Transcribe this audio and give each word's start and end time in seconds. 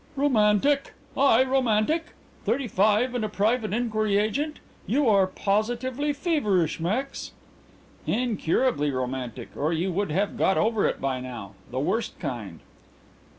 "Romantic! 0.15 0.93
I, 1.15 1.43
romantic? 1.43 2.15
Thirty 2.43 2.67
five 2.67 3.13
and 3.13 3.23
a 3.23 3.29
private 3.29 3.71
inquiry 3.71 4.17
agent! 4.17 4.57
You 4.87 5.07
are 5.07 5.27
positively 5.27 6.11
feverish, 6.11 6.79
Max." 6.79 7.33
"Incurably 8.07 8.89
romantic 8.89 9.49
or 9.55 9.71
you 9.71 9.91
would 9.91 10.09
have 10.09 10.37
got 10.39 10.57
over 10.57 10.87
it 10.87 10.99
by 10.99 11.19
now: 11.19 11.53
the 11.69 11.79
worst 11.79 12.17
kind." 12.17 12.61